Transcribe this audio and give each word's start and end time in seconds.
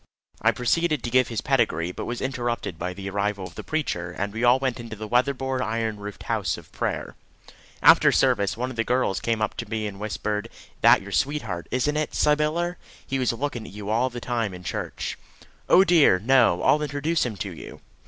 I 0.41 0.49
proceeded 0.49 1.03
to 1.03 1.11
give 1.11 1.27
his 1.27 1.41
pedigree, 1.41 1.91
but 1.91 2.05
was 2.05 2.21
interrupted 2.21 2.79
by 2.79 2.91
the 2.91 3.07
arrival 3.11 3.45
of 3.45 3.53
the 3.53 3.63
preacher, 3.63 4.09
and 4.09 4.33
we 4.33 4.43
all 4.43 4.57
went 4.57 4.79
into 4.79 4.95
the 4.95 5.07
weatherboard 5.07 5.61
iron 5.61 5.97
roofed 5.97 6.23
house 6.23 6.57
of 6.57 6.71
prayer. 6.71 7.15
After 7.83 8.11
service, 8.11 8.57
one 8.57 8.71
of 8.71 8.77
the 8.77 8.83
girls 8.83 9.19
came 9.19 9.43
up 9.43 9.55
to 9.57 9.69
me 9.69 9.85
and 9.85 9.99
whispered, 9.99 10.49
"that 10.81 10.97
is 10.97 11.03
your 11.03 11.11
sweetheart, 11.11 11.67
isn't 11.69 11.97
it, 11.97 12.15
Sybyller? 12.15 12.77
He 13.05 13.19
was 13.19 13.31
looking 13.31 13.67
at 13.67 13.73
you 13.73 13.91
all 13.91 14.09
the 14.09 14.19
time 14.19 14.55
in 14.55 14.63
church." 14.63 15.19
"Oh 15.69 15.83
dear, 15.83 16.17
no! 16.17 16.63
I'll 16.63 16.81
introduce 16.81 17.23
him 17.23 17.37
to 17.37 17.51
you." 17.51 17.79